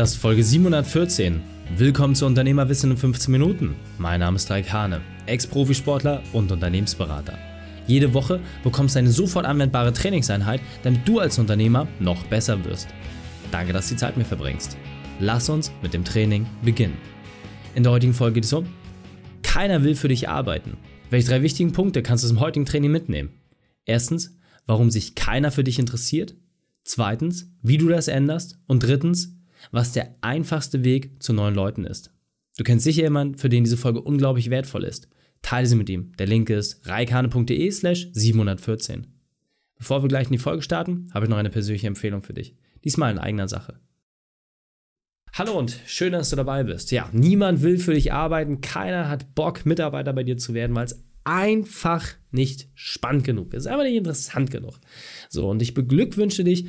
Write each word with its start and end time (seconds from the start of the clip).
Das 0.00 0.12
ist 0.12 0.22
Folge 0.22 0.42
714. 0.42 1.42
Willkommen 1.76 2.14
zu 2.14 2.24
Unternehmerwissen 2.24 2.92
in 2.92 2.96
15 2.96 3.30
Minuten. 3.30 3.76
Mein 3.98 4.20
Name 4.20 4.36
ist 4.36 4.50
Raik 4.50 4.72
Hane, 4.72 5.02
Ex-Profisportler 5.26 6.22
und 6.32 6.50
Unternehmensberater. 6.50 7.36
Jede 7.86 8.14
Woche 8.14 8.40
bekommst 8.64 8.94
du 8.94 9.00
eine 9.00 9.10
sofort 9.10 9.44
anwendbare 9.44 9.92
Trainingseinheit, 9.92 10.62
damit 10.84 11.06
du 11.06 11.18
als 11.18 11.38
Unternehmer 11.38 11.86
noch 11.98 12.24
besser 12.28 12.64
wirst. 12.64 12.88
Danke, 13.50 13.74
dass 13.74 13.88
du 13.88 13.94
die 13.94 13.98
Zeit 13.98 14.16
mit 14.16 14.24
mir 14.24 14.28
verbringst. 14.28 14.78
Lass 15.18 15.50
uns 15.50 15.70
mit 15.82 15.92
dem 15.92 16.06
Training 16.06 16.46
beginnen. 16.62 16.96
In 17.74 17.82
der 17.82 17.92
heutigen 17.92 18.14
Folge 18.14 18.36
geht 18.36 18.44
es 18.44 18.54
um 18.54 18.64
Keiner 19.42 19.84
will 19.84 19.96
für 19.96 20.08
dich 20.08 20.30
arbeiten. 20.30 20.78
Welche 21.10 21.28
drei 21.28 21.42
wichtigen 21.42 21.72
Punkte 21.72 22.02
kannst 22.02 22.24
du 22.24 22.28
dem 22.28 22.40
heutigen 22.40 22.64
Training 22.64 22.90
mitnehmen? 22.90 23.34
Erstens, 23.84 24.34
warum 24.64 24.90
sich 24.90 25.14
keiner 25.14 25.50
für 25.50 25.62
dich 25.62 25.78
interessiert. 25.78 26.36
Zweitens, 26.84 27.52
wie 27.60 27.76
du 27.76 27.88
das 27.88 28.08
änderst. 28.08 28.58
Und 28.66 28.82
drittens, 28.82 29.36
was 29.70 29.92
der 29.92 30.16
einfachste 30.20 30.84
Weg 30.84 31.22
zu 31.22 31.32
neuen 31.32 31.54
Leuten 31.54 31.84
ist. 31.84 32.12
Du 32.56 32.64
kennst 32.64 32.84
sicher 32.84 33.02
jemanden, 33.02 33.38
für 33.38 33.48
den 33.48 33.64
diese 33.64 33.76
Folge 33.76 34.00
unglaublich 34.00 34.50
wertvoll 34.50 34.84
ist. 34.84 35.08
Teile 35.42 35.66
sie 35.66 35.76
mit 35.76 35.88
ihm. 35.88 36.12
Der 36.18 36.26
Link 36.26 36.50
ist 36.50 36.86
reikane.de 36.86 37.70
slash 37.70 38.08
714. 38.12 39.06
Bevor 39.76 40.02
wir 40.02 40.08
gleich 40.08 40.26
in 40.26 40.32
die 40.32 40.38
Folge 40.38 40.62
starten, 40.62 41.08
habe 41.14 41.24
ich 41.24 41.30
noch 41.30 41.38
eine 41.38 41.48
persönliche 41.48 41.86
Empfehlung 41.86 42.22
für 42.22 42.34
dich. 42.34 42.54
Diesmal 42.84 43.12
in 43.12 43.18
eigener 43.18 43.48
Sache. 43.48 43.80
Hallo 45.32 45.58
und 45.58 45.80
schön, 45.86 46.12
dass 46.12 46.30
du 46.30 46.36
dabei 46.36 46.64
bist. 46.64 46.90
Ja, 46.90 47.08
niemand 47.12 47.62
will 47.62 47.78
für 47.78 47.94
dich 47.94 48.12
arbeiten, 48.12 48.60
keiner 48.60 49.08
hat 49.08 49.34
Bock, 49.34 49.64
Mitarbeiter 49.64 50.12
bei 50.12 50.24
dir 50.24 50.36
zu 50.36 50.54
werden, 50.54 50.74
weil 50.74 50.86
es 50.86 51.04
einfach 51.24 52.04
nicht 52.30 52.68
spannend 52.74 53.24
genug 53.24 53.54
ist, 53.54 53.66
einfach 53.66 53.84
nicht 53.84 53.96
interessant 53.96 54.50
genug. 54.50 54.80
So, 55.28 55.48
und 55.48 55.62
ich 55.62 55.72
beglückwünsche 55.72 56.44
dich, 56.44 56.66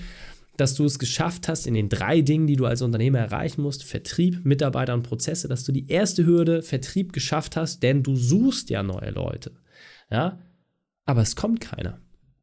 dass 0.62 0.76
du 0.76 0.86
es 0.86 1.00
geschafft 1.00 1.48
hast 1.48 1.66
in 1.66 1.74
den 1.74 1.90
drei 1.90 2.22
Dingen, 2.22 2.46
die 2.46 2.56
du 2.56 2.68
als 2.68 2.84
Unternehmer 2.84 3.18
erreichen 3.18 3.64
musst, 3.64 3.84
Vertrieb, 3.84 4.46
Mitarbeiter 4.46 4.94
und 4.94 5.02
Prozesse, 5.02 5.48
dass 5.48 5.64
du 5.64 5.72
die 5.72 5.88
erste 5.88 6.24
Hürde 6.24 6.62
Vertrieb 6.62 7.14
geschafft 7.14 7.56
hast, 7.56 7.82
denn 7.82 8.04
du 8.04 8.16
suchst 8.16 8.70
ja 8.70 8.84
neue 8.84 9.10
Leute. 9.10 9.54
Ja, 10.12 10.40
aber 11.06 11.24
es 11.24 11.36
kommt 11.36 11.62
keiner. 11.62 12.00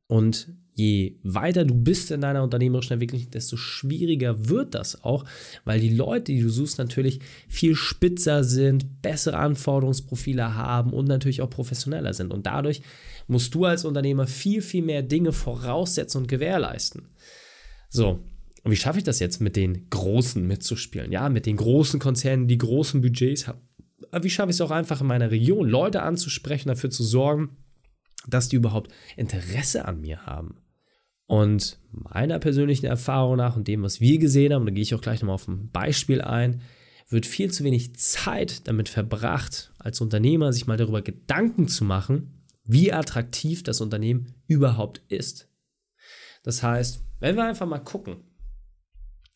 Und 0.08 0.48
je 0.74 1.20
weiter 1.22 1.64
du 1.64 1.74
bist 1.74 2.10
in 2.10 2.20
deiner 2.22 2.42
unternehmerischen 2.42 2.94
Entwicklung, 2.94 3.30
desto 3.30 3.56
schwieriger 3.56 4.48
wird 4.48 4.74
das 4.74 5.04
auch, 5.04 5.24
weil 5.64 5.78
die 5.78 5.94
Leute, 5.94 6.32
die 6.32 6.40
du 6.40 6.48
suchst, 6.48 6.78
natürlich 6.78 7.20
viel 7.48 7.76
spitzer 7.76 8.42
sind, 8.42 9.00
bessere 9.00 9.36
Anforderungsprofile 9.36 10.56
haben 10.56 10.92
und 10.92 11.06
natürlich 11.06 11.40
auch 11.40 11.50
professioneller 11.50 12.14
sind. 12.14 12.32
Und 12.32 12.46
dadurch 12.46 12.82
musst 13.28 13.54
du 13.54 13.64
als 13.64 13.84
Unternehmer 13.84 14.26
viel, 14.26 14.60
viel 14.60 14.82
mehr 14.82 15.02
Dinge 15.02 15.32
voraussetzen 15.32 16.22
und 16.22 16.26
gewährleisten. 16.26 17.06
So, 17.88 18.20
und 18.64 18.72
wie 18.72 18.76
schaffe 18.76 18.98
ich 18.98 19.04
das 19.04 19.18
jetzt 19.18 19.40
mit 19.40 19.56
den 19.56 19.88
Großen 19.88 20.46
mitzuspielen? 20.46 21.12
Ja, 21.12 21.28
mit 21.28 21.46
den 21.46 21.56
großen 21.56 22.00
Konzernen, 22.00 22.48
die 22.48 22.58
großen 22.58 23.00
Budgets 23.00 23.46
haben. 23.46 23.60
Wie 24.20 24.30
schaffe 24.30 24.50
ich 24.50 24.56
es 24.56 24.60
auch 24.60 24.70
einfach 24.70 25.00
in 25.00 25.06
meiner 25.06 25.30
Region, 25.30 25.68
Leute 25.68 26.02
anzusprechen, 26.02 26.68
dafür 26.68 26.90
zu 26.90 27.02
sorgen, 27.04 27.56
dass 28.26 28.48
die 28.48 28.56
überhaupt 28.56 28.92
Interesse 29.16 29.84
an 29.84 30.00
mir 30.00 30.26
haben? 30.26 30.56
Und 31.26 31.78
meiner 31.90 32.38
persönlichen 32.38 32.86
Erfahrung 32.86 33.36
nach 33.36 33.56
und 33.56 33.68
dem, 33.68 33.82
was 33.82 34.00
wir 34.00 34.18
gesehen 34.18 34.52
haben, 34.52 34.64
da 34.64 34.72
gehe 34.72 34.82
ich 34.82 34.94
auch 34.94 35.00
gleich 35.00 35.20
nochmal 35.20 35.34
auf 35.34 35.46
ein 35.46 35.70
Beispiel 35.70 36.22
ein, 36.22 36.62
wird 37.10 37.26
viel 37.26 37.50
zu 37.50 37.64
wenig 37.64 37.96
Zeit 37.96 38.66
damit 38.66 38.88
verbracht, 38.88 39.72
als 39.78 40.00
Unternehmer 40.00 40.52
sich 40.52 40.66
mal 40.66 40.76
darüber 40.76 41.02
Gedanken 41.02 41.68
zu 41.68 41.84
machen, 41.84 42.44
wie 42.64 42.92
attraktiv 42.92 43.62
das 43.62 43.80
Unternehmen 43.80 44.34
überhaupt 44.46 45.02
ist. 45.08 45.47
Das 46.42 46.62
heißt, 46.62 47.04
wenn 47.20 47.36
wir 47.36 47.44
einfach 47.44 47.66
mal 47.66 47.78
gucken, 47.78 48.24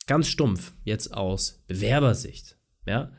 ganz 0.06 0.28
stumpf 0.28 0.74
jetzt 0.84 1.14
aus 1.14 1.64
Bewerbersicht, 1.66 2.58
ja, 2.86 3.12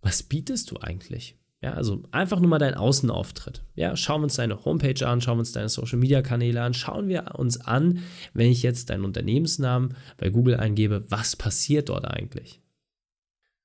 was 0.00 0.22
bietest 0.22 0.70
du 0.70 0.78
eigentlich? 0.78 1.38
Ja, 1.62 1.72
also 1.72 2.02
einfach 2.10 2.40
nur 2.40 2.50
mal 2.50 2.58
deinen 2.58 2.74
Außenauftritt. 2.74 3.64
Ja, 3.74 3.96
schauen 3.96 4.20
wir 4.20 4.24
uns 4.24 4.36
deine 4.36 4.66
Homepage 4.66 5.08
an, 5.08 5.22
schauen 5.22 5.36
wir 5.36 5.40
uns 5.40 5.52
deine 5.52 5.70
Social 5.70 5.98
Media 5.98 6.20
Kanäle 6.20 6.60
an, 6.60 6.74
schauen 6.74 7.08
wir 7.08 7.36
uns 7.36 7.58
an, 7.58 8.00
wenn 8.34 8.50
ich 8.50 8.62
jetzt 8.62 8.90
deinen 8.90 9.06
Unternehmensnamen 9.06 9.96
bei 10.18 10.28
Google 10.28 10.56
eingebe, 10.56 11.10
was 11.10 11.36
passiert 11.36 11.88
dort 11.88 12.04
eigentlich? 12.04 12.60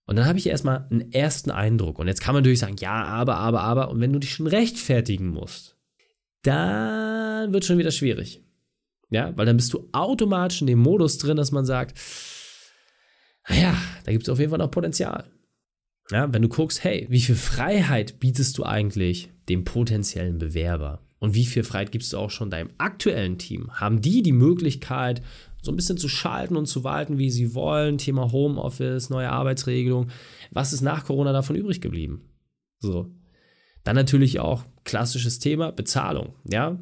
Und 0.05 0.15
dann 0.15 0.25
habe 0.25 0.39
ich 0.39 0.47
erstmal 0.47 0.87
einen 0.89 1.11
ersten 1.11 1.51
Eindruck. 1.51 1.99
Und 1.99 2.07
jetzt 2.07 2.21
kann 2.21 2.33
man 2.33 2.41
natürlich 2.41 2.59
sagen, 2.59 2.77
ja, 2.79 3.03
aber, 3.03 3.35
aber, 3.35 3.61
aber. 3.61 3.91
Und 3.91 3.99
wenn 3.99 4.13
du 4.13 4.19
dich 4.19 4.33
schon 4.33 4.47
rechtfertigen 4.47 5.27
musst, 5.27 5.77
dann 6.41 7.51
wird 7.51 7.63
es 7.63 7.67
schon 7.67 7.77
wieder 7.77 7.91
schwierig. 7.91 8.43
Ja, 9.09 9.35
weil 9.35 9.45
dann 9.45 9.57
bist 9.57 9.73
du 9.73 9.89
automatisch 9.91 10.61
in 10.61 10.67
dem 10.67 10.79
Modus 10.79 11.17
drin, 11.17 11.37
dass 11.37 11.51
man 11.51 11.65
sagt, 11.65 11.99
naja, 13.47 13.75
da 14.05 14.11
gibt 14.11 14.23
es 14.23 14.29
auf 14.29 14.39
jeden 14.39 14.51
Fall 14.51 14.59
noch 14.59 14.71
Potenzial. 14.71 15.25
Ja, 16.11 16.31
wenn 16.31 16.41
du 16.41 16.49
guckst, 16.49 16.83
hey, 16.83 17.07
wie 17.09 17.21
viel 17.21 17.35
Freiheit 17.35 18.19
bietest 18.19 18.57
du 18.57 18.63
eigentlich 18.63 19.29
dem 19.47 19.63
potenziellen 19.63 20.37
Bewerber? 20.37 21.01
Und 21.19 21.35
wie 21.35 21.45
viel 21.45 21.63
Freiheit 21.63 21.91
gibst 21.91 22.13
du 22.13 22.17
auch 22.17 22.29
schon 22.29 22.49
deinem 22.49 22.69
aktuellen 22.77 23.37
Team? 23.37 23.69
Haben 23.73 24.01
die 24.01 24.21
die 24.21 24.31
Möglichkeit, 24.31 25.21
so 25.61 25.71
ein 25.71 25.75
bisschen 25.75 25.97
zu 25.97 26.07
schalten 26.07 26.55
und 26.55 26.67
zu 26.67 26.83
walten, 26.83 27.17
wie 27.17 27.29
sie 27.29 27.53
wollen? 27.53 27.97
Thema 27.97 28.31
Homeoffice, 28.31 29.09
neue 29.09 29.29
Arbeitsregelung. 29.29 30.09
Was 30.51 30.71
ist 30.71 30.81
nach 30.81 31.05
Corona 31.05 31.33
davon 31.33 31.55
übrig 31.55 31.81
geblieben? 31.81 32.21
So. 32.79 33.11
Dann 33.83 33.95
natürlich 33.95 34.39
auch 34.39 34.63
klassisches 34.85 35.39
Thema 35.39 35.71
Bezahlung. 35.71 36.35
Ja, 36.49 36.79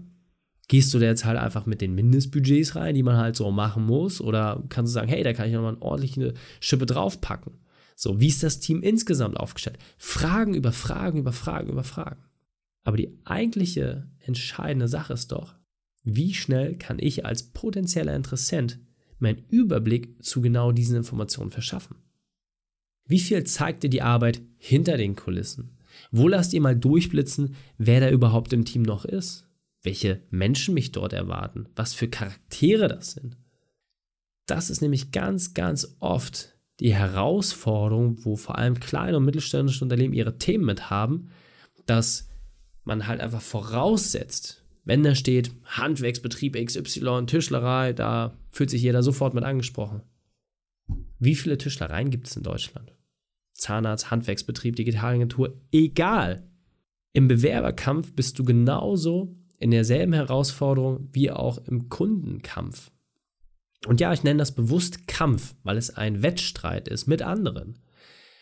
Gehst 0.68 0.94
du 0.94 1.00
da 1.00 1.06
jetzt 1.06 1.24
halt 1.24 1.38
einfach 1.38 1.66
mit 1.66 1.80
den 1.80 1.96
Mindestbudgets 1.96 2.76
rein, 2.76 2.96
die 2.96 3.04
man 3.04 3.18
halt 3.18 3.36
so 3.36 3.50
machen 3.52 3.86
muss? 3.86 4.20
Oder 4.20 4.64
kannst 4.70 4.92
du 4.92 4.94
sagen, 4.94 5.08
hey, 5.08 5.24
da 5.24 5.34
kann 5.34 5.48
ich 5.48 5.54
nochmal 5.54 5.74
eine 5.74 5.82
ordentliche 5.82 6.34
Schippe 6.60 6.86
draufpacken? 6.86 7.54
So, 7.96 8.20
wie 8.20 8.28
ist 8.28 8.44
das 8.44 8.60
Team 8.60 8.84
insgesamt 8.84 9.38
aufgestellt? 9.38 9.80
Fragen 9.98 10.54
über 10.54 10.72
Fragen 10.72 11.20
über 11.20 11.32
Fragen 11.32 11.70
über 11.70 11.84
Fragen. 11.84 12.24
Aber 12.84 12.98
die 12.98 13.18
eigentliche 13.24 14.08
entscheidende 14.20 14.88
Sache 14.88 15.14
ist 15.14 15.32
doch, 15.32 15.56
wie 16.04 16.34
schnell 16.34 16.78
kann 16.78 17.00
ich 17.00 17.26
als 17.26 17.44
potenzieller 17.44 18.16
Interessent 18.16 18.80
meinen 19.20 19.44
Überblick 19.50 20.24
zu 20.24 20.42
genau 20.42 20.72
diesen 20.72 20.98
Informationen 20.98 21.50
verschaffen? 21.50 21.96
Wie 23.06 23.20
viel 23.20 23.44
zeigt 23.46 23.84
dir 23.84 23.90
die 23.90 24.02
Arbeit 24.02 24.42
hinter 24.58 24.98
den 24.98 25.16
Kulissen? 25.16 25.78
Wo 26.12 26.28
lasst 26.28 26.54
ihr 26.54 26.62
mal 26.62 26.76
durchblitzen, 26.76 27.56
wer 27.78 28.00
da 28.00 28.10
überhaupt 28.10 28.54
im 28.54 28.66
Team 28.66 28.84
noch 28.84 29.06
ist? 29.06 29.47
Welche 29.84 30.22
Menschen 30.30 30.74
mich 30.74 30.92
dort 30.92 31.14
erwarten, 31.14 31.68
was 31.76 31.94
für 31.94 32.08
Charaktere 32.08 32.88
das 32.88 33.12
sind. 33.12 33.38
Das 34.46 34.70
ist 34.70 34.82
nämlich 34.82 35.12
ganz, 35.12 35.54
ganz 35.54 35.96
oft 36.00 36.56
die 36.80 36.94
Herausforderung, 36.94 38.24
wo 38.24 38.36
vor 38.36 38.58
allem 38.58 38.80
kleine 38.80 39.18
und 39.18 39.26
mittelständische 39.26 39.84
Unternehmen 39.84 40.14
ihre 40.14 40.38
Themen 40.38 40.66
mit 40.66 40.90
haben, 40.90 41.30
dass 41.86 42.30
man 42.84 43.08
halt 43.08 43.20
einfach 43.20 43.42
voraussetzt, 43.42 44.64
wenn 44.86 45.04
da 45.04 45.16
steht 45.16 45.52
Handwerksbetrieb 45.66 46.56
XY, 46.56 47.26
Tischlerei, 47.26 47.92
da 47.92 48.38
fühlt 48.52 48.70
sich 48.70 48.82
jeder 48.82 49.04
sofort 49.04 49.34
mit 49.34 49.44
angesprochen. 49.44 50.02
Wie 51.20 51.36
viele 51.36 51.58
Tischlereien 51.58 52.10
gibt 52.10 52.28
es 52.28 52.38
in 52.38 52.44
Deutschland? 52.44 52.94
Zahnarzt, 53.54 54.12
Handwerksbetrieb, 54.12 54.78
Digitalagentur, 54.78 55.60
egal. 55.72 56.48
Im 57.12 57.28
Bewerberkampf 57.28 58.14
bist 58.14 58.40
du 58.40 58.46
genauso 58.46 59.36
in 59.58 59.72
derselben 59.72 60.14
Herausforderung 60.14 61.10
wie 61.12 61.32
auch 61.32 61.58
im 61.66 61.90
Kundenkampf. 61.90 62.92
Und 63.86 64.00
ja, 64.00 64.14
ich 64.14 64.24
nenne 64.24 64.40
das 64.40 64.54
bewusst 64.54 65.08
Kampf, 65.08 65.56
weil 65.64 65.78
es 65.78 65.96
ein 65.96 66.24
Wettstreit 66.24 66.88
ist 66.88 67.08
mit 67.08 67.22
anderen. 67.22 67.80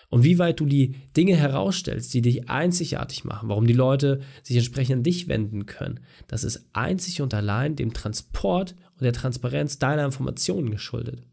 Und 0.10 0.24
wie 0.24 0.40
weit 0.40 0.60
du 0.60 0.66
die 0.66 0.96
Dinge 1.18 1.36
herausstellst, 1.36 2.14
die 2.14 2.22
dich 2.22 2.50
einzigartig 2.50 3.26
machen, 3.26 3.50
warum 3.50 3.68
die 3.68 3.74
Leute 3.74 4.22
sich 4.44 4.56
entsprechend 4.56 4.98
an 4.98 5.04
dich 5.04 5.28
wenden 5.28 5.66
können, 5.66 6.00
das 6.28 6.44
ist 6.44 6.70
einzig 6.74 7.22
und 7.22 7.34
allein 7.34 7.76
dem 7.76 7.94
Transport 7.94 8.76
und 8.94 9.02
der 9.02 9.14
Transparenz 9.14 9.80
deiner 9.80 10.06
Informationen 10.06 10.72
geschuldet. 10.72 11.24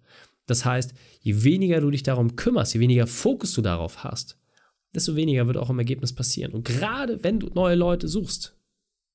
Das 0.46 0.64
heißt, 0.64 0.94
je 1.20 1.44
weniger 1.44 1.80
du 1.80 1.90
dich 1.90 2.02
darum 2.02 2.34
kümmerst, 2.34 2.74
je 2.74 2.80
weniger 2.80 3.06
Fokus 3.06 3.52
du 3.52 3.62
darauf 3.62 4.02
hast, 4.04 4.38
desto 4.94 5.16
weniger 5.16 5.46
wird 5.46 5.58
auch 5.58 5.70
im 5.70 5.78
Ergebnis 5.78 6.12
passieren. 6.12 6.52
Und 6.52 6.64
gerade 6.64 7.22
wenn 7.22 7.40
du 7.40 7.48
neue 7.54 7.76
Leute 7.76 8.08
suchst, 8.08 8.56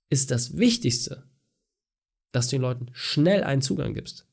ist 0.09 0.31
das 0.31 0.57
Wichtigste, 0.57 1.23
dass 2.31 2.47
du 2.47 2.55
den 2.55 2.61
Leuten 2.61 2.87
schnell 2.93 3.43
einen 3.43 3.61
Zugang 3.61 3.93
gibst. 3.93 4.27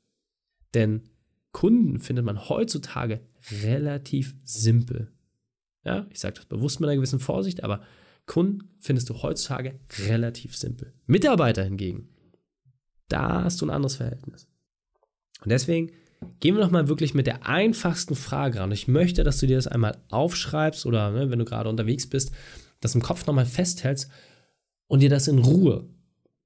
Denn 0.75 1.09
Kunden 1.53 2.01
findet 2.01 2.25
man 2.25 2.49
heutzutage 2.49 3.21
relativ 3.63 4.37
simpel. 4.45 5.13
Ja, 5.85 6.07
ich 6.11 6.21
sage 6.21 6.35
das 6.35 6.47
bewusst 6.47 6.81
mit 6.81 6.89
einer 6.89 6.97
gewissen 6.97 7.21
Vorsicht, 7.21 7.63
aber 7.63 7.83
Kunden 8.27 8.71
findest 8.81 9.11
du 9.11 9.23
heutzutage 9.23 9.79
relativ 10.07 10.57
simpel. 10.57 10.93
Mitarbeiter 11.07 11.63
hingegen, 11.63 12.09
da 13.09 13.45
hast 13.45 13.61
du 13.61 13.67
ein 13.67 13.71
anderes 13.71 13.97
Verhältnis. 13.97 14.49
Und 15.43 15.51
deswegen 15.51 15.93
gehen 16.41 16.57
wir 16.57 16.65
noch 16.65 16.71
mal 16.71 16.89
wirklich 16.89 17.15
mit 17.15 17.27
der 17.27 17.47
einfachsten 17.47 18.15
Frage 18.15 18.61
ran. 18.61 18.73
Ich 18.73 18.89
möchte, 18.89 19.25
dass 19.25 19.39
du 19.39 19.47
dir 19.47 19.57
das 19.57 19.67
einmal 19.67 19.99
aufschreibst 20.09 20.87
oder 20.87 21.11
ne, 21.11 21.31
wenn 21.31 21.39
du 21.39 21.45
gerade 21.45 21.69
unterwegs 21.69 22.07
bist, 22.07 22.33
das 22.81 22.95
im 22.95 23.03
Kopf 23.03 23.27
noch 23.27 23.35
mal 23.35 23.47
festhältst 23.47 24.11
und 24.87 25.01
dir 25.01 25.11
das 25.11 25.29
in 25.29 25.39
Ruhe 25.39 25.89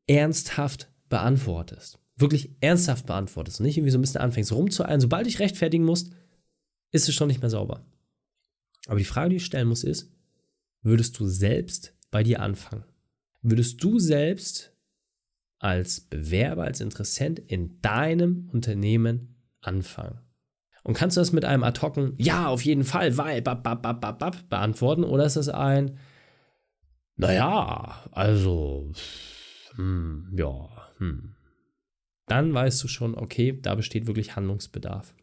ernsthaft 0.06 0.90
beantwortest. 1.08 1.99
Wirklich 2.17 2.56
ernsthaft 2.61 3.06
beantwortest. 3.06 3.61
Und 3.61 3.67
nicht 3.67 3.76
irgendwie 3.76 3.93
so 3.93 3.99
ein 3.99 4.02
bisschen 4.02 4.20
anfängst 4.20 4.52
rumzueilen. 4.52 5.00
Sobald 5.00 5.26
dich 5.26 5.38
rechtfertigen 5.38 5.85
musst, 5.85 6.12
ist 6.90 7.08
es 7.08 7.14
schon 7.14 7.29
nicht 7.29 7.40
mehr 7.40 7.50
sauber. 7.50 7.85
Aber 8.87 8.99
die 8.99 9.05
Frage, 9.05 9.31
die 9.31 9.37
ich 9.37 9.44
stellen 9.44 9.69
muss, 9.69 9.85
ist, 9.85 10.11
würdest 10.82 11.19
du 11.19 11.26
selbst 11.26 11.94
bei 12.11 12.23
dir 12.23 12.40
anfangen? 12.40 12.85
Würdest 13.43 13.82
du 13.85 13.99
selbst 13.99 14.73
als 15.58 16.00
Bewerber, 16.00 16.64
als 16.64 16.81
Interessent 16.81 17.38
in 17.38 17.81
deinem 17.82 18.49
Unternehmen 18.52 19.37
anfangen? 19.61 20.20
Und 20.84 20.94
kannst 20.94 21.17
du 21.17 21.20
das 21.20 21.32
mit 21.32 21.44
einem 21.44 21.64
ad 21.64 21.81
hocen, 21.81 22.14
ja, 22.17 22.49
auf 22.49 22.64
jeden 22.64 22.84
Fall, 22.84 23.17
weil, 23.19 23.43
bab, 23.43 23.62
bab, 23.62 23.82
bab, 23.82 24.00
bab, 24.00 24.49
beantworten? 24.49 25.05
Oder 25.05 25.26
ist 25.26 25.37
das 25.37 25.49
ein, 25.50 25.99
naja, 27.19 28.05
also, 28.12 28.91
hm, 29.75 30.32
ja, 30.37 30.69
hm. 30.99 31.35
Dann 32.26 32.53
weißt 32.55 32.82
du 32.85 32.88
schon, 32.88 33.15
okay, 33.15 33.59
da 33.61 33.75
besteht 33.75 34.06
wirklich 34.06 34.37
Handlungsbedarf. 34.37 35.15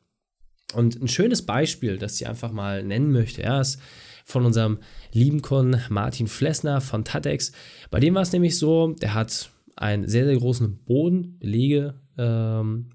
Und 0.73 1.01
ein 1.01 1.07
schönes 1.07 1.45
Beispiel, 1.45 1.97
das 1.97 2.19
ich 2.19 2.27
einfach 2.27 2.51
mal 2.51 2.83
nennen 2.83 3.11
möchte, 3.11 3.43
ja, 3.43 3.61
ist 3.61 3.79
von 4.25 4.45
unserem 4.45 4.79
lieben 5.13 5.41
Kunden 5.41 5.79
Martin 5.89 6.27
Flessner 6.27 6.81
von 6.81 7.05
Tatex. 7.05 7.51
Bei 7.91 7.99
dem 7.99 8.15
war 8.15 8.23
es 8.23 8.31
nämlich 8.31 8.57
so, 8.57 8.93
der 8.93 9.13
hat 9.13 9.51
einen 9.75 10.07
sehr, 10.07 10.25
sehr 10.25 10.37
großen 10.37 10.83
Bodenbelege 10.83 12.01
ähm, 12.17 12.91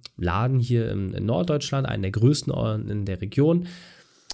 hier 0.58 0.90
in, 0.90 1.14
in, 1.14 1.24
Norddeutschland, 1.24 1.86
einen 1.86 2.02
der 2.02 2.10
größten 2.10 2.52
in 2.88 3.06
der 3.06 3.20
Region. 3.20 3.68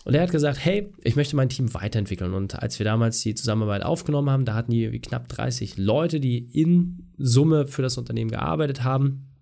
Und 0.07 0.15
er 0.15 0.23
hat 0.23 0.31
gesagt, 0.31 0.65
hey, 0.65 0.93
ich 1.03 1.17
möchte 1.17 1.35
mein 1.35 1.49
Team 1.49 1.75
weiterentwickeln. 1.75 2.33
Und 2.33 2.63
als 2.63 2.79
wir 2.79 2.85
damals 2.85 3.21
die 3.23 3.35
Zusammenarbeit 3.35 3.83
aufgenommen 3.83 4.31
haben, 4.31 4.45
da 4.45 4.55
hatten 4.55 4.71
die 4.71 5.01
knapp 5.01 5.29
30 5.29 5.79
Leute, 5.79 6.21
die 6.21 6.39
in 6.39 7.09
Summe 7.19 7.67
für 7.67 7.83
das 7.83 7.99
Unternehmen 7.99 8.31
gearbeitet 8.31 8.85
haben. 8.85 9.33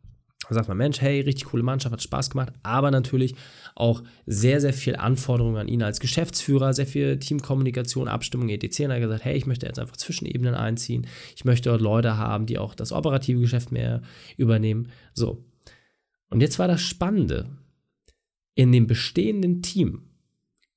Da 0.48 0.54
sagt 0.54 0.68
man, 0.68 0.78
Mensch, 0.78 1.02
hey, 1.02 1.20
richtig 1.20 1.48
coole 1.48 1.62
Mannschaft, 1.62 1.92
hat 1.92 2.02
Spaß 2.02 2.30
gemacht, 2.30 2.54
aber 2.62 2.90
natürlich 2.90 3.34
auch 3.74 4.02
sehr, 4.24 4.58
sehr 4.62 4.72
viel 4.72 4.96
Anforderungen 4.96 5.58
an 5.58 5.68
ihn 5.68 5.82
als 5.82 6.00
Geschäftsführer, 6.00 6.72
sehr 6.72 6.86
viel 6.86 7.18
Teamkommunikation, 7.18 8.08
Abstimmung, 8.08 8.48
etc. 8.48 8.80
Und 8.80 8.90
er 8.90 8.94
hat 8.94 9.02
gesagt, 9.02 9.24
hey, 9.26 9.36
ich 9.36 9.44
möchte 9.44 9.66
jetzt 9.66 9.78
einfach 9.78 9.98
Zwischenebenen 9.98 10.54
einziehen, 10.54 11.06
ich 11.36 11.44
möchte 11.44 11.68
dort 11.68 11.82
Leute 11.82 12.16
haben, 12.16 12.46
die 12.46 12.56
auch 12.56 12.74
das 12.74 12.90
operative 12.90 13.40
Geschäft 13.40 13.70
mehr 13.70 14.00
übernehmen. 14.38 14.88
So. 15.12 15.44
Und 16.30 16.40
jetzt 16.40 16.58
war 16.58 16.68
das 16.68 16.80
Spannende. 16.80 17.50
In 18.54 18.72
dem 18.72 18.86
bestehenden 18.86 19.60
Team 19.60 20.13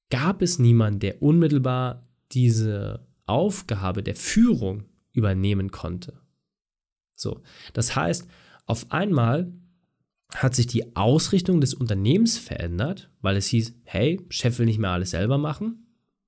gab 0.09 0.41
es 0.41 0.59
niemanden, 0.59 0.99
der 0.99 1.21
unmittelbar 1.21 2.07
diese 2.31 3.07
Aufgabe 3.25 4.03
der 4.03 4.15
Führung 4.15 4.85
übernehmen 5.11 5.71
konnte. 5.71 6.19
So. 7.13 7.41
Das 7.73 7.95
heißt, 7.95 8.27
auf 8.65 8.91
einmal 8.91 9.51
hat 10.33 10.55
sich 10.55 10.67
die 10.67 10.95
Ausrichtung 10.95 11.61
des 11.61 11.73
Unternehmens 11.73 12.37
verändert, 12.37 13.09
weil 13.21 13.37
es 13.37 13.47
hieß, 13.47 13.75
hey, 13.83 14.25
Chef 14.29 14.59
will 14.59 14.65
nicht 14.65 14.79
mehr 14.79 14.91
alles 14.91 15.11
selber 15.11 15.37
machen. 15.37 15.87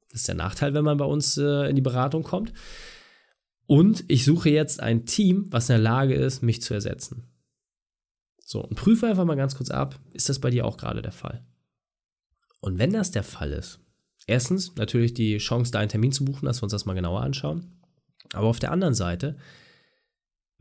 Das 0.09 0.21
ist 0.21 0.27
der 0.27 0.35
Nachteil, 0.35 0.73
wenn 0.73 0.85
man 0.85 0.97
bei 0.97 1.05
uns 1.05 1.37
äh, 1.37 1.69
in 1.69 1.75
die 1.75 1.81
Beratung 1.81 2.23
kommt. 2.23 2.53
Und 3.67 4.03
ich 4.07 4.25
suche 4.25 4.49
jetzt 4.49 4.79
ein 4.79 5.05
Team, 5.05 5.45
was 5.51 5.69
in 5.69 5.73
der 5.73 5.83
Lage 5.83 6.15
ist, 6.15 6.41
mich 6.41 6.61
zu 6.61 6.73
ersetzen. 6.73 7.27
So, 8.43 8.63
und 8.63 8.75
prüfe 8.75 9.05
einfach 9.05 9.25
mal 9.25 9.35
ganz 9.35 9.55
kurz 9.55 9.69
ab, 9.69 9.99
ist 10.11 10.27
das 10.27 10.39
bei 10.39 10.49
dir 10.49 10.65
auch 10.65 10.77
gerade 10.77 11.03
der 11.03 11.11
Fall? 11.11 11.45
Und 12.59 12.77
wenn 12.77 12.94
das 12.94 13.11
der 13.11 13.23
Fall 13.23 13.51
ist, 13.51 13.79
erstens 14.27 14.75
natürlich 14.75 15.13
die 15.13 15.38
Chance, 15.38 15.71
da 15.71 15.79
einen 15.79 15.89
Termin 15.89 16.11
zu 16.11 16.25
buchen, 16.25 16.45
dass 16.45 16.59
wir 16.59 16.63
uns 16.63 16.71
das 16.71 16.85
mal 16.85 16.94
genauer 16.94 17.21
anschauen. 17.21 17.79
Aber 18.33 18.47
auf 18.47 18.59
der 18.59 18.71
anderen 18.71 18.94
Seite, 18.94 19.38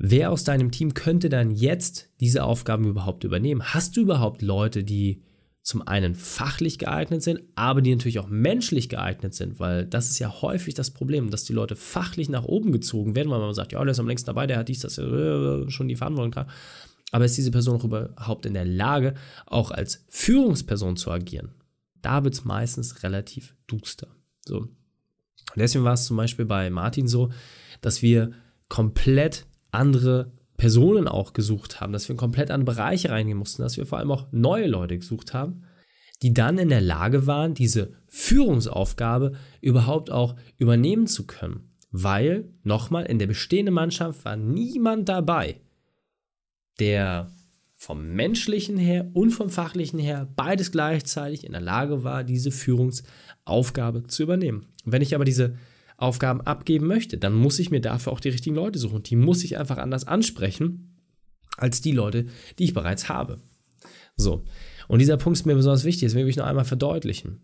Wer 0.01 0.31
aus 0.31 0.45
deinem 0.45 0.71
Team 0.71 0.95
könnte 0.95 1.29
dann 1.29 1.51
jetzt 1.51 2.09
diese 2.21 2.45
Aufgaben 2.45 2.87
überhaupt 2.87 3.25
übernehmen? 3.25 3.63
Hast 3.75 3.97
du 3.97 4.03
überhaupt 4.03 4.43
Leute, 4.43 4.85
die 4.85 5.25
zum 5.63 5.87
einen 5.87 6.15
fachlich 6.15 6.79
geeignet 6.79 7.23
sind, 7.23 7.43
aber 7.57 7.83
die 7.83 7.95
natürlich 7.95 8.21
auch 8.21 8.29
menschlich 8.29 8.89
geeignet 8.89 9.35
sind, 9.35 9.59
weil 9.59 9.85
das 9.85 10.09
ist 10.09 10.21
ja 10.21 10.41
häufig 10.41 10.75
das 10.75 10.93
Problem, 10.93 11.31
dass 11.31 11.45
die 11.45 11.53
Leute 11.53 11.75
fachlich 11.75 12.29
nach 12.29 12.45
oben 12.45 12.71
gezogen 12.71 13.17
werden, 13.17 13.29
weil 13.29 13.41
man 13.41 13.53
sagt, 13.55 13.73
ja, 13.73 13.83
der 13.83 13.91
ist 13.91 13.99
am 13.99 14.07
längsten 14.07 14.29
dabei, 14.29 14.47
der 14.47 14.59
hat 14.59 14.69
dies, 14.69 14.81
das, 14.81 14.99
äh, 14.99 15.69
schon 15.69 15.89
die 15.89 15.97
Verantwortung 15.97 16.31
dran. 16.31 16.51
Aber 17.11 17.25
ist 17.25 17.37
diese 17.37 17.51
Person 17.51 17.81
auch 17.81 17.85
überhaupt 17.85 18.47
in 18.47 18.55
der 18.55 18.65
Lage, 18.65 19.15
auch 19.47 19.73
als 19.73 20.05
Führungsperson 20.09 20.97
zu 20.97 21.11
agieren? 21.11 21.51
Da 22.03 22.25
wird 22.25 22.35
es 22.35 22.45
meistens 22.45 23.03
relativ 23.03 23.55
duster. 23.67 24.09
So. 24.45 24.59
Und 24.59 25.57
deswegen 25.57 25.85
war 25.85 25.95
es 25.95 26.07
zum 26.07 26.17
Beispiel 26.17 26.45
bei 26.45 26.71
Martin 26.71 27.09
so, 27.09 27.31
dass 27.81 28.03
wir 28.03 28.33
komplett 28.69 29.47
andere 29.71 30.33
Personen 30.57 31.09
auch 31.09 31.33
gesucht 31.33 31.81
haben, 31.81 31.93
dass 31.93 32.09
wir 32.09 32.15
in 32.15 32.19
komplett 32.19 32.51
andere 32.51 32.75
Bereiche 32.75 33.11
reingehen 33.11 33.39
mussten, 33.39 33.63
dass 33.63 33.77
wir 33.77 33.87
vor 33.87 33.99
allem 33.99 34.11
auch 34.11 34.27
neue 34.33 34.67
Leute 34.67 34.99
gesucht 34.99 35.33
haben, 35.33 35.63
die 36.23 36.35
dann 36.35 36.59
in 36.59 36.69
der 36.69 36.81
Lage 36.81 37.27
waren, 37.27 37.55
diese 37.55 37.93
Führungsaufgabe 38.09 39.35
überhaupt 39.61 40.11
auch 40.11 40.35
übernehmen 40.57 41.07
zu 41.07 41.27
können. 41.27 41.71
Weil, 41.91 42.53
nochmal, 42.65 43.07
in 43.07 43.19
der 43.19 43.29
bestehenden 43.29 43.75
Mannschaft 43.75 44.25
war 44.25 44.37
niemand 44.37 45.09
dabei, 45.09 45.61
der 46.81 47.31
vom 47.81 48.09
menschlichen 48.09 48.77
her 48.77 49.09
und 49.15 49.31
vom 49.31 49.51
fachlichen 49.51 50.01
her 50.01 50.29
beides 50.35 50.73
gleichzeitig 50.73 51.45
in 51.45 51.53
der 51.53 51.61
Lage 51.61 52.03
war, 52.03 52.25
diese 52.25 52.51
Führungsaufgabe 52.51 54.09
zu 54.09 54.25
übernehmen. 54.25 54.67
Wenn 54.85 55.01
ich 55.01 55.15
aber 55.15 55.25
diese 55.25 55.57
Aufgaben 55.97 56.41
abgeben 56.41 56.89
möchte, 56.89 57.19
dann 57.19 57.35
muss 57.35 57.61
ich 57.61 57.71
mir 57.71 57.81
dafür 57.81 58.13
auch 58.13 58.19
die 58.19 58.31
richtigen 58.31 58.57
Leute 58.57 58.81
suchen. 58.81 59.05
Die 59.05 59.15
muss 59.15 59.45
ich 59.45 59.59
einfach 59.59 59.79
anders 59.79 60.09
ansprechen 60.09 60.97
als 61.57 61.81
die 61.81 61.93
Leute, 61.93 62.27
die 62.59 62.65
ich 62.65 62.75
bereits 62.75 63.09
habe. 63.09 63.41
So. 64.17 64.45
Und 64.89 64.99
dieser 64.99 65.17
Punkt 65.17 65.39
ist 65.39 65.47
mir 65.47 65.55
besonders 65.55 65.85
wichtig, 65.85 66.09
deswegen 66.09 66.25
will 66.25 66.31
ich 66.31 66.37
noch 66.37 66.47
einmal 66.47 66.65
verdeutlichen. 66.65 67.41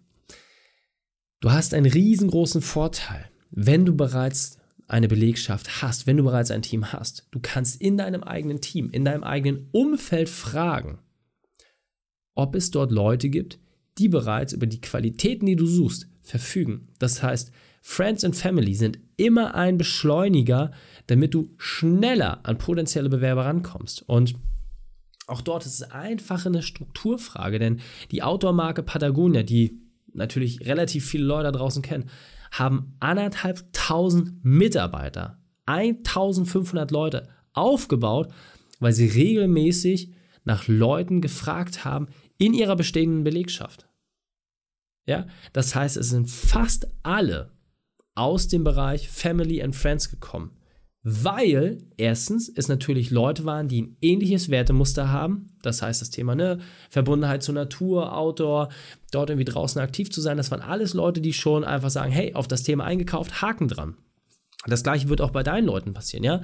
Du 1.39 1.53
hast 1.53 1.75
einen 1.75 1.91
riesengroßen 1.91 2.61
Vorteil, 2.61 3.31
wenn 3.51 3.87
du 3.87 3.95
bereits 3.95 4.59
eine 4.87 5.09
Belegschaft 5.09 5.83
hast, 5.83 6.07
wenn 6.07 6.17
du 6.17 6.25
bereits 6.25 6.51
ein 6.51 6.63
Team 6.63 6.93
hast. 6.93 7.27
Du 7.31 7.41
kannst 7.41 7.81
in 7.81 7.97
deinem 7.97 8.23
eigenen 8.23 8.61
Team, 8.61 8.91
in 8.91 9.05
deinem 9.05 9.25
eigenen 9.25 9.69
Umfeld 9.73 10.29
fragen, 10.29 10.99
ob 12.35 12.55
es 12.55 12.71
dort 12.71 12.91
Leute 12.91 13.29
gibt, 13.31 13.59
die 13.99 14.09
bereits 14.09 14.53
über 14.53 14.67
die 14.67 14.81
Qualitäten, 14.81 15.47
die 15.47 15.57
du 15.57 15.67
suchst, 15.67 16.09
verfügen. 16.23 16.89
Das 16.99 17.23
heißt, 17.23 17.53
Friends 17.81 18.25
and 18.25 18.35
Family 18.35 18.75
sind 18.75 18.99
immer 19.17 19.55
ein 19.55 19.79
Beschleuniger, 19.79 20.73
damit 21.07 21.35
du 21.35 21.51
schneller 21.59 22.41
an 22.45 22.59
potenzielle 22.59 23.09
Bewerber 23.09 23.45
rankommst. 23.45 24.09
Und 24.09 24.35
auch 25.27 25.43
dort 25.43 25.65
ist 25.67 25.75
es 25.75 25.91
einfach 25.91 26.47
eine 26.47 26.63
Strukturfrage, 26.63 27.59
denn 27.59 27.81
die 28.11 28.23
Outdoor-Marke 28.23 28.83
Patagonia, 28.83 29.43
die 29.43 29.84
natürlich 30.15 30.67
relativ 30.67 31.07
viele 31.07 31.25
Leute 31.25 31.45
da 31.45 31.53
draußen 31.53 31.83
kennen, 31.83 32.11
haben 32.53 32.97
anderthalb 33.01 33.65
tausend 33.73 34.45
Mitarbeiter, 34.45 35.39
1500 35.67 36.91
Leute 36.91 37.29
aufgebaut, 37.53 38.33
weil 38.81 38.93
sie 38.93 39.07
regelmäßig 39.07 40.13
nach 40.45 40.69
Leuten 40.69 41.21
gefragt 41.21 41.85
haben 41.85 42.09
in 42.39 42.55
ihrer 42.55 42.77
bestehenden 42.77 43.25
Belegschaft. 43.25 43.89
Ja, 45.07 45.27
das 45.53 45.75
heißt, 45.75 45.97
es 45.97 46.11
sind 46.11 46.31
fast 46.31 46.89
alle 47.03 47.53
aus 48.15 48.49
dem 48.49 48.65
Bereich 48.65 49.09
Family 49.09 49.63
and 49.63 49.75
Friends 49.75 50.11
gekommen. 50.11 50.57
Weil 51.07 51.83
erstens 51.99 52.49
es 52.49 52.69
natürlich 52.69 53.11
Leute 53.11 53.45
waren, 53.45 53.69
die 53.69 53.83
ein 53.83 53.97
ähnliches 54.01 54.49
Wertemuster 54.49 55.11
haben. 55.13 55.51
Das 55.61 55.83
heißt, 55.83 56.01
das 56.01 56.09
Thema 56.09 56.35
ne, 56.35 56.61
Verbundenheit 56.89 57.43
zur 57.43 57.55
Natur, 57.55 58.17
Outdoor, 58.17 58.71
dort 59.11 59.29
irgendwie 59.29 59.45
draußen 59.45 59.83
aktiv 59.83 60.11
zu 60.11 60.23
sein, 60.23 60.39
das 60.39 60.51
waren 60.51 60.63
alles 60.63 60.95
Leute, 60.95 61.21
die 61.21 61.35
schon 61.35 61.63
einfach 61.63 61.91
sagen, 61.91 62.11
hey, 62.11 62.35
auf 62.35 62.49
das 62.49 62.63
Thema 62.63 62.85
eingekauft, 62.85 63.43
Haken 63.43 63.69
dran. 63.69 63.99
Das 64.67 64.83
gleiche 64.83 65.11
wird 65.11 65.21
auch 65.21 65.31
bei 65.31 65.43
deinen 65.43 65.67
Leuten 65.67 65.93
passieren, 65.93 66.25
ja. 66.25 66.41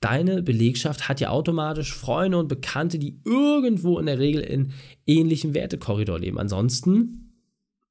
Deine 0.00 0.42
Belegschaft 0.42 1.08
hat 1.08 1.20
ja 1.20 1.30
automatisch 1.30 1.94
Freunde 1.94 2.36
und 2.36 2.48
Bekannte, 2.48 2.98
die 2.98 3.22
irgendwo 3.24 3.98
in 3.98 4.04
der 4.04 4.18
Regel 4.18 4.42
in 4.42 4.72
ähnlichem 5.06 5.54
Wertekorridor 5.54 6.18
leben. 6.18 6.38
Ansonsten 6.38 7.23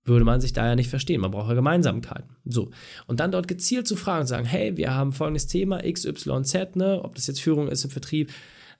würde 0.06 0.26
man 0.26 0.42
sich 0.42 0.54
da 0.54 0.68
ja 0.68 0.76
nicht 0.76 0.90
verstehen. 0.90 1.22
Man 1.22 1.32
braucht 1.32 1.50
ja 1.50 1.56
Gemeinsamkeiten. 1.56 2.36
So. 2.46 2.72
Und 3.08 3.20
dann 3.20 3.32
dort 3.32 3.48
gezielt 3.48 3.88
zu 3.88 3.96
fragen, 3.96 4.28
sagen, 4.28 4.46
hey, 4.46 4.76
wir 4.76 4.94
haben 4.94 5.14
folgendes 5.14 5.48
Thema, 5.48 5.80
XYZ, 5.80 6.76
ne, 6.76 7.02
ob 7.04 7.16
das 7.16 7.28
jetzt 7.28 7.42
Führung 7.42 7.70
ist 7.70 7.86
im 7.86 7.92
Vertrieb, 7.92 8.32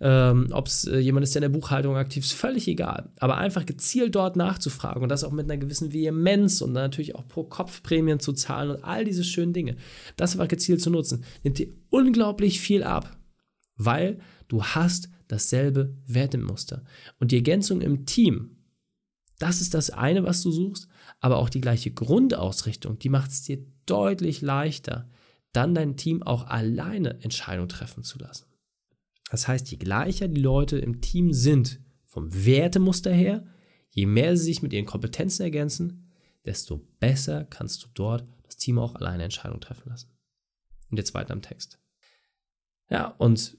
ähm, 0.02 0.50
ob 0.52 0.68
es 0.68 0.86
äh, 0.86 0.98
jemand 0.98 1.24
ist, 1.24 1.34
der 1.34 1.42
in 1.42 1.52
der 1.52 1.58
Buchhaltung 1.58 1.96
aktiv 1.96 2.26
ist, 2.26 2.34
völlig 2.34 2.68
egal. 2.68 3.10
Aber 3.20 3.38
einfach 3.38 3.66
gezielt 3.66 4.16
dort 4.16 4.36
nachzufragen 4.36 5.02
und 5.02 5.10
das 5.10 5.24
auch 5.24 5.32
mit 5.32 5.50
einer 5.50 5.58
gewissen 5.58 5.94
Vehemenz 5.94 6.62
und 6.62 6.74
natürlich 6.74 7.16
auch 7.16 7.28
pro 7.28 7.44
Kopf 7.44 7.84
Prämien 7.84 8.20
zu 8.20 8.34
zahlen 8.34 8.72
und 8.72 8.84
all 8.84 9.06
diese 9.06 9.24
schönen 9.24 9.54
Dinge. 9.54 9.78
Das 10.18 10.34
einfach 10.34 10.50
gezielt 10.50 10.82
zu 10.82 10.90
nutzen, 10.90 11.24
nimmt 11.44 11.58
dir 11.58 11.70
unglaublich 11.90 12.60
viel 12.60 12.84
ab, 12.84 13.16
weil 13.78 14.20
du 14.50 14.64
hast 14.64 15.10
dasselbe 15.30 15.96
Wertemuster. 16.06 16.84
Und 17.20 17.32
die 17.32 17.38
Ergänzung 17.38 17.80
im 17.80 18.06
Team, 18.06 18.58
das 19.40 19.62
ist 19.62 19.74
das 19.74 19.90
eine, 19.90 20.24
was 20.24 20.42
du 20.44 20.52
suchst 20.52 20.90
aber 21.24 21.38
auch 21.38 21.48
die 21.48 21.62
gleiche 21.62 21.90
Grundausrichtung, 21.90 23.00
die 23.00 23.08
macht 23.08 23.32
es 23.32 23.44
dir 23.44 23.66
deutlich 23.86 24.42
leichter, 24.42 25.10
dann 25.54 25.74
dein 25.74 25.96
Team 25.96 26.22
auch 26.22 26.48
alleine 26.48 27.22
Entscheidungen 27.24 27.70
treffen 27.70 28.04
zu 28.04 28.20
lassen. 28.20 28.48
Das 29.32 29.48
heißt, 29.48 29.72
je 29.72 29.78
gleicher 29.78 30.28
die 30.28 30.42
Leute 30.42 30.78
im 30.78 31.00
Team 31.00 31.32
sind 31.32 31.80
vom 32.04 32.46
Wertemuster 32.46 33.14
her, 33.14 33.48
je 33.90 34.06
mehr 34.06 34.36
sie 34.36 34.44
sich 34.44 34.62
mit 34.62 34.74
ihren 34.74 34.86
Kompetenzen 34.86 35.44
ergänzen, 35.44 36.12
desto 36.44 36.86
besser 37.00 37.46
kannst 37.46 37.82
du 37.84 37.88
dort 37.94 38.28
das 38.44 38.58
Team 38.58 38.78
auch 38.78 38.96
alleine 38.96 39.24
Entscheidungen 39.24 39.62
treffen 39.62 39.88
lassen. 39.88 40.12
Und 40.92 40.98
jetzt 40.98 41.14
weiter 41.14 41.34
im 41.34 41.42
Text. 41.42 41.80
Ja, 42.90 43.08
und 43.18 43.56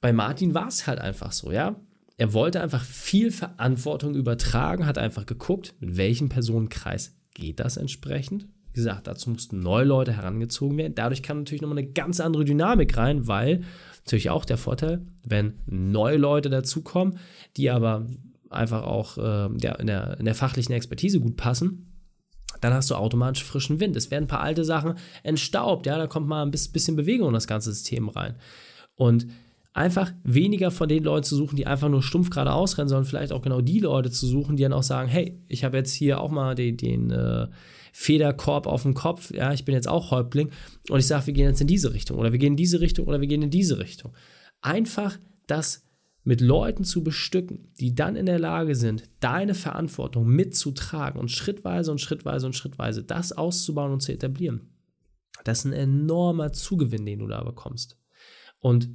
bei 0.00 0.14
Martin 0.14 0.54
war 0.54 0.68
es 0.68 0.86
halt 0.86 0.98
einfach 0.98 1.32
so, 1.32 1.52
ja. 1.52 1.78
Er 2.22 2.34
wollte 2.34 2.60
einfach 2.60 2.84
viel 2.84 3.32
Verantwortung 3.32 4.14
übertragen, 4.14 4.86
hat 4.86 4.96
einfach 4.96 5.26
geguckt, 5.26 5.74
mit 5.80 5.96
welchem 5.96 6.28
Personenkreis 6.28 7.16
geht 7.34 7.58
das 7.58 7.76
entsprechend. 7.76 8.46
Wie 8.68 8.74
gesagt, 8.74 9.08
dazu 9.08 9.30
mussten 9.30 9.58
neue 9.58 9.84
Leute 9.84 10.12
herangezogen 10.12 10.78
werden. 10.78 10.94
Dadurch 10.94 11.24
kam 11.24 11.38
natürlich 11.38 11.62
nochmal 11.62 11.78
eine 11.78 11.88
ganz 11.88 12.20
andere 12.20 12.44
Dynamik 12.44 12.96
rein, 12.96 13.26
weil 13.26 13.64
natürlich 14.04 14.30
auch 14.30 14.44
der 14.44 14.56
Vorteil, 14.56 15.04
wenn 15.24 15.54
neue 15.66 16.16
Leute 16.16 16.48
dazukommen, 16.48 17.18
die 17.56 17.70
aber 17.70 18.06
einfach 18.50 18.84
auch 18.84 19.18
äh, 19.18 19.48
ja, 19.60 19.74
in, 19.74 19.88
der, 19.88 20.16
in 20.20 20.24
der 20.24 20.36
fachlichen 20.36 20.74
Expertise 20.74 21.18
gut 21.18 21.36
passen, 21.36 21.92
dann 22.60 22.72
hast 22.72 22.88
du 22.88 22.94
automatisch 22.94 23.42
frischen 23.42 23.80
Wind. 23.80 23.96
Es 23.96 24.12
werden 24.12 24.26
ein 24.26 24.28
paar 24.28 24.42
alte 24.42 24.64
Sachen 24.64 24.94
entstaubt, 25.24 25.86
ja, 25.86 25.98
da 25.98 26.06
kommt 26.06 26.28
mal 26.28 26.44
ein 26.44 26.52
bisschen 26.52 26.94
Bewegung 26.94 27.26
in 27.26 27.34
das 27.34 27.48
ganze 27.48 27.72
System 27.72 28.08
rein. 28.08 28.36
Und 28.94 29.26
einfach 29.72 30.12
weniger 30.22 30.70
von 30.70 30.88
den 30.88 31.04
Leuten 31.04 31.24
zu 31.24 31.36
suchen, 31.36 31.56
die 31.56 31.66
einfach 31.66 31.88
nur 31.88 32.02
stumpf 32.02 32.30
geradeaus 32.30 32.76
rennen, 32.76 32.88
sondern 32.88 33.06
vielleicht 33.06 33.32
auch 33.32 33.42
genau 33.42 33.60
die 33.60 33.80
Leute 33.80 34.10
zu 34.10 34.26
suchen, 34.26 34.56
die 34.56 34.62
dann 34.62 34.72
auch 34.72 34.82
sagen, 34.82 35.08
hey, 35.08 35.40
ich 35.48 35.64
habe 35.64 35.78
jetzt 35.78 35.94
hier 35.94 36.20
auch 36.20 36.30
mal 36.30 36.54
den, 36.54 36.76
den 36.76 37.10
äh, 37.10 37.48
Federkorb 37.92 38.66
auf 38.66 38.82
dem 38.82 38.94
Kopf, 38.94 39.32
ja, 39.32 39.52
ich 39.52 39.64
bin 39.64 39.74
jetzt 39.74 39.88
auch 39.88 40.10
Häuptling 40.10 40.50
und 40.90 40.98
ich 40.98 41.06
sage, 41.06 41.28
wir 41.28 41.34
gehen 41.34 41.48
jetzt 41.48 41.60
in 41.60 41.66
diese 41.66 41.94
Richtung 41.94 42.18
oder 42.18 42.32
wir 42.32 42.38
gehen 42.38 42.52
in 42.52 42.56
diese 42.56 42.80
Richtung 42.80 43.06
oder 43.06 43.20
wir 43.20 43.28
gehen 43.28 43.42
in 43.42 43.50
diese 43.50 43.78
Richtung. 43.78 44.14
Einfach 44.60 45.18
das 45.46 45.86
mit 46.24 46.40
Leuten 46.40 46.84
zu 46.84 47.02
bestücken, 47.02 47.72
die 47.80 47.94
dann 47.94 48.14
in 48.14 48.26
der 48.26 48.38
Lage 48.38 48.74
sind, 48.76 49.08
deine 49.20 49.54
Verantwortung 49.54 50.26
mitzutragen 50.28 51.20
und 51.20 51.30
schrittweise 51.30 51.90
und 51.90 51.98
schrittweise 51.98 52.46
und 52.46 52.54
schrittweise 52.54 53.02
das 53.02 53.32
auszubauen 53.32 53.92
und 53.92 54.00
zu 54.00 54.12
etablieren. 54.12 54.68
Das 55.44 55.60
ist 55.60 55.64
ein 55.64 55.72
enormer 55.72 56.52
Zugewinn, 56.52 57.04
den 57.04 57.18
du 57.18 57.26
da 57.26 57.42
bekommst. 57.42 57.98
Und 58.60 58.90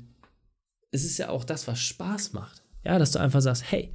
es 0.98 1.06
ist 1.06 1.20
ja 1.20 1.30
auch 1.30 1.44
das, 1.44 1.68
was 1.68 1.80
Spaß 1.80 2.34
macht. 2.34 2.63
Ja, 2.84 2.98
dass 2.98 3.12
du 3.12 3.20
einfach 3.20 3.42
sagst, 3.42 3.72
hey, 3.72 3.94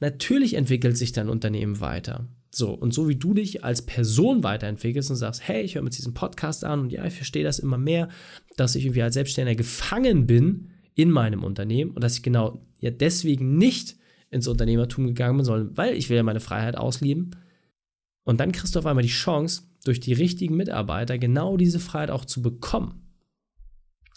natürlich 0.00 0.54
entwickelt 0.54 0.96
sich 0.96 1.12
dein 1.12 1.28
Unternehmen 1.28 1.80
weiter. 1.80 2.28
So, 2.50 2.72
und 2.72 2.94
so 2.94 3.08
wie 3.08 3.16
du 3.16 3.34
dich 3.34 3.64
als 3.64 3.82
Person 3.82 4.44
weiterentwickelst 4.44 5.10
und 5.10 5.16
sagst, 5.16 5.48
hey, 5.48 5.62
ich 5.62 5.74
höre 5.74 5.82
mir 5.82 5.90
diesen 5.90 6.14
Podcast 6.14 6.64
an 6.64 6.80
und 6.80 6.92
ja, 6.92 7.04
ich 7.04 7.14
verstehe 7.14 7.42
das 7.42 7.58
immer 7.58 7.78
mehr, 7.78 8.08
dass 8.56 8.76
ich 8.76 8.84
irgendwie 8.84 9.02
als 9.02 9.14
Selbstständiger 9.14 9.56
gefangen 9.56 10.26
bin 10.26 10.70
in 10.94 11.10
meinem 11.10 11.42
Unternehmen 11.42 11.90
und 11.90 12.04
dass 12.04 12.16
ich 12.16 12.22
genau 12.22 12.60
ja 12.78 12.90
deswegen 12.90 13.56
nicht 13.58 13.96
ins 14.30 14.46
Unternehmertum 14.46 15.06
gegangen 15.08 15.38
bin, 15.38 15.44
sondern 15.44 15.76
weil 15.76 15.94
ich 15.94 16.08
will 16.08 16.16
ja 16.16 16.22
meine 16.22 16.40
Freiheit 16.40 16.76
ausleben. 16.76 17.32
Und 18.22 18.38
dann 18.38 18.52
kriegst 18.52 18.74
du 18.74 18.78
auf 18.78 18.86
einmal 18.86 19.02
die 19.02 19.08
Chance, 19.08 19.62
durch 19.84 20.00
die 20.00 20.12
richtigen 20.12 20.56
Mitarbeiter 20.56 21.18
genau 21.18 21.56
diese 21.56 21.80
Freiheit 21.80 22.10
auch 22.10 22.24
zu 22.24 22.40
bekommen. 22.40 23.03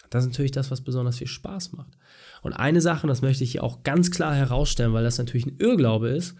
Das 0.09 0.23
ist 0.23 0.31
natürlich 0.31 0.51
das, 0.51 0.71
was 0.71 0.81
besonders 0.81 1.17
viel 1.17 1.27
Spaß 1.27 1.73
macht. 1.73 1.97
Und 2.41 2.53
eine 2.53 2.81
Sache, 2.81 3.07
das 3.07 3.21
möchte 3.21 3.43
ich 3.43 3.51
hier 3.51 3.63
auch 3.63 3.83
ganz 3.83 4.11
klar 4.11 4.35
herausstellen, 4.35 4.93
weil 4.93 5.03
das 5.03 5.17
natürlich 5.17 5.45
ein 5.45 5.57
Irrglaube 5.59 6.09
ist, 6.09 6.35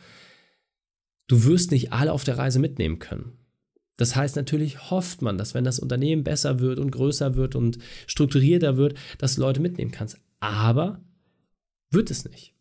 du 1.27 1.43
wirst 1.43 1.71
nicht 1.71 1.93
alle 1.93 2.13
auf 2.13 2.23
der 2.23 2.37
Reise 2.37 2.59
mitnehmen 2.59 2.99
können. 2.99 3.33
Das 3.97 4.15
heißt, 4.15 4.35
natürlich 4.35 4.91
hofft 4.91 5.21
man, 5.21 5.37
dass 5.37 5.53
wenn 5.53 5.63
das 5.63 5.79
Unternehmen 5.79 6.23
besser 6.23 6.59
wird 6.59 6.79
und 6.79 6.91
größer 6.91 7.35
wird 7.35 7.55
und 7.55 7.79
strukturierter 8.05 8.77
wird, 8.77 8.97
dass 9.17 9.35
du 9.35 9.41
Leute 9.41 9.59
mitnehmen 9.59 9.91
kannst. 9.91 10.19
Aber 10.39 11.01
wird 11.89 12.11
es 12.11 12.29
nicht. 12.29 12.53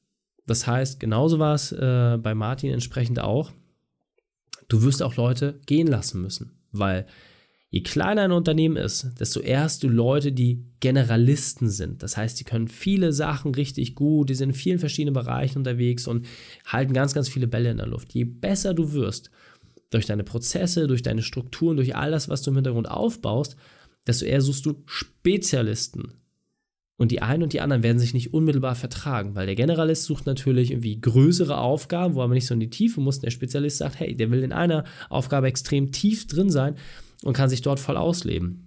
Das 0.47 0.67
heißt, 0.67 0.99
genauso 0.99 1.39
war 1.39 1.55
es 1.55 1.73
äh, 1.73 2.19
bei 2.21 2.35
Martin 2.35 2.73
entsprechend 2.73 3.21
auch. 3.21 3.53
Du 4.69 4.83
wirst 4.83 5.03
auch 5.03 5.17
Leute 5.17 5.61
gehen 5.67 5.87
lassen 5.87 6.23
müssen, 6.23 6.59
weil 6.73 7.07
je 7.77 7.83
kleiner 7.83 8.23
ein 8.23 8.33
Unternehmen 8.33 8.79
ist, 8.79 9.11
desto 9.21 9.41
eher 9.41 9.61
hast 9.61 9.83
du 9.83 9.89
Leute, 9.89 10.33
die 10.33 10.65
Generalisten 10.81 11.69
sind. 11.69 12.03
Das 12.03 12.17
heißt, 12.17 12.41
die 12.41 12.45
können 12.45 12.69
viele 12.69 13.13
Sachen 13.13 13.55
richtig 13.55 13.95
gut, 13.95 14.31
die 14.31 14.35
sind 14.35 14.51
in 14.51 14.55
vielen 14.55 14.79
verschiedenen 14.79 15.13
Bereichen 15.13 15.59
unterwegs 15.59 16.07
und 16.07 16.27
halten 16.65 16.95
ganz, 16.95 17.13
ganz 17.13 17.29
viele 17.29 17.47
Bälle 17.47 17.71
in 17.71 17.77
der 17.77 17.87
Luft. 17.87 18.15
Je 18.15 18.25
besser 18.25 18.73
du 18.73 18.93
wirst, 18.93 19.31
durch 19.91 20.07
deine 20.07 20.25
Prozesse, 20.25 20.87
durch 20.87 21.03
deine 21.03 21.23
Strukturen, 21.23 21.77
durch 21.77 21.95
all 21.95 22.11
das, 22.11 22.31
was 22.31 22.41
du 22.41 22.51
im 22.51 22.57
Hintergrund 22.57 22.91
aufbaust, 22.91 23.57
desto 24.07 24.25
eher 24.25 24.41
suchst 24.41 24.65
du 24.65 24.83
Spezialisten, 24.87 26.15
und 26.99 27.13
die 27.13 27.21
einen 27.21 27.43
und 27.43 27.53
die 27.53 27.61
anderen 27.61 27.83
werden 27.83 27.99
sich 27.99 28.15
nicht 28.15 28.33
unmittelbar 28.33 28.75
vertragen, 28.75 29.35
weil 29.35 29.45
der 29.45 29.55
Generalist 29.55 30.05
sucht 30.05 30.25
natürlich 30.25 30.71
irgendwie 30.71 30.99
größere 30.99 31.59
Aufgaben, 31.59 32.15
wo 32.15 32.21
er 32.21 32.25
aber 32.25 32.33
nicht 32.33 32.47
so 32.47 32.55
in 32.55 32.61
die 32.61 32.71
Tiefe 32.71 33.03
muss. 33.03 33.17
Und 33.17 33.25
der 33.25 33.31
Spezialist 33.31 33.77
sagt, 33.77 34.01
hey, 34.01 34.17
der 34.17 34.31
will 34.31 34.43
in 34.43 34.53
einer 34.53 34.85
Aufgabe 35.11 35.47
extrem 35.47 35.93
tief 35.93 36.27
drin 36.27 36.49
sein 36.49 36.77
und 37.23 37.35
kann 37.35 37.49
sich 37.49 37.63
dort 37.63 37.81
voll 37.81 37.97
ausleben. 37.97 38.67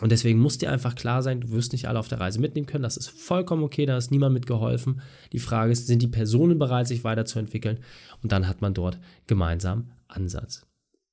Und 0.00 0.10
deswegen 0.10 0.40
muss 0.40 0.58
dir 0.58 0.72
einfach 0.72 0.96
klar 0.96 1.22
sein, 1.22 1.40
du 1.40 1.50
wirst 1.50 1.72
nicht 1.72 1.86
alle 1.86 1.98
auf 1.98 2.08
der 2.08 2.18
Reise 2.18 2.40
mitnehmen 2.40 2.66
können. 2.66 2.82
Das 2.82 2.96
ist 2.96 3.08
vollkommen 3.08 3.62
okay, 3.62 3.86
da 3.86 3.96
ist 3.96 4.10
niemand 4.10 4.34
mitgeholfen. 4.34 5.00
Die 5.32 5.38
Frage 5.38 5.72
ist, 5.72 5.86
sind 5.86 6.02
die 6.02 6.08
Personen 6.08 6.58
bereit, 6.58 6.88
sich 6.88 7.04
weiterzuentwickeln? 7.04 7.78
Und 8.22 8.32
dann 8.32 8.48
hat 8.48 8.60
man 8.60 8.74
dort 8.74 8.98
gemeinsam 9.26 9.92
Ansatz. 10.08 10.66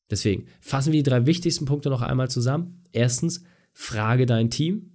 Deswegen 0.10 0.48
fassen 0.60 0.92
wir 0.92 1.04
die 1.04 1.10
drei 1.10 1.26
wichtigsten 1.26 1.66
Punkte 1.66 1.90
noch 1.90 2.02
einmal 2.02 2.30
zusammen. 2.30 2.84
Erstens, 2.92 3.44
frage 3.72 4.26
dein 4.26 4.50
Team. 4.50 4.92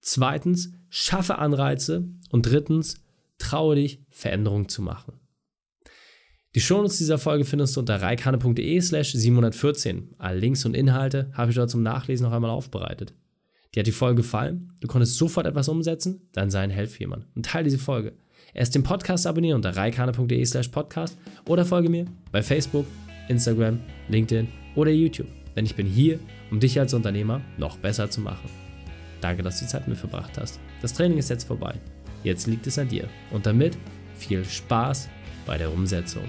Zweitens, 0.00 0.72
schaffe 0.88 1.38
Anreize 1.38 2.08
und 2.30 2.42
drittens, 2.42 3.00
traue 3.38 3.76
dich, 3.76 4.00
Veränderungen 4.10 4.68
zu 4.68 4.82
machen. 4.82 5.14
Die 6.54 6.60
Shownotes 6.60 6.96
dieser 6.96 7.18
Folge 7.18 7.44
findest 7.44 7.76
du 7.76 7.80
unter 7.80 8.00
reikane.de 8.00 8.80
slash 8.80 9.12
714. 9.12 10.14
Alle 10.16 10.38
Links 10.38 10.64
und 10.64 10.74
Inhalte 10.74 11.30
habe 11.34 11.50
ich 11.50 11.56
dort 11.56 11.68
zum 11.68 11.82
Nachlesen 11.82 12.24
noch 12.24 12.32
einmal 12.32 12.50
aufbereitet. 12.50 13.12
Dir 13.74 13.80
hat 13.80 13.86
die 13.86 13.92
Folge 13.92 14.22
gefallen? 14.22 14.72
Du 14.80 14.88
konntest 14.88 15.16
sofort 15.16 15.46
etwas 15.46 15.68
umsetzen? 15.68 16.22
Dann 16.32 16.48
sei 16.50 16.60
ein 16.60 16.70
Helf 16.70 16.92
für 16.92 17.00
jemand 17.00 17.26
und 17.34 17.44
teile 17.44 17.64
diese 17.64 17.78
Folge. 17.78 18.14
Erst 18.54 18.74
den 18.74 18.82
Podcast 18.82 19.26
abonnieren 19.26 19.56
unter 19.56 19.76
reikane.de 19.76 20.44
slash 20.46 20.68
podcast 20.68 21.18
oder 21.46 21.66
folge 21.66 21.90
mir 21.90 22.06
bei 22.32 22.42
Facebook, 22.42 22.86
Instagram, 23.28 23.80
LinkedIn 24.08 24.48
oder 24.74 24.90
YouTube. 24.90 25.28
Denn 25.54 25.66
ich 25.66 25.76
bin 25.76 25.86
hier, 25.86 26.18
um 26.50 26.60
dich 26.60 26.80
als 26.80 26.94
Unternehmer 26.94 27.42
noch 27.58 27.76
besser 27.76 28.08
zu 28.08 28.22
machen. 28.22 28.48
Danke, 29.20 29.42
dass 29.42 29.58
du 29.58 29.66
die 29.66 29.70
Zeit 29.70 29.82
mit 29.82 29.96
mir 29.96 29.96
verbracht 29.96 30.38
hast. 30.38 30.58
Das 30.80 30.94
Training 30.94 31.18
ist 31.18 31.28
jetzt 31.28 31.44
vorbei. 31.44 31.74
Jetzt 32.24 32.46
liegt 32.46 32.66
es 32.66 32.78
an 32.78 32.88
dir. 32.88 33.06
Und 33.32 33.44
damit 33.44 33.76
viel 34.16 34.44
Spaß 34.44 35.08
bei 35.48 35.56
der 35.56 35.72
Umsetzung. 35.72 36.28